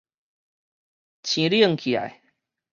[1.21, 2.23] 生冷起來